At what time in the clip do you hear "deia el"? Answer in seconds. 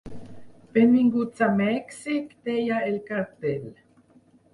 2.47-2.97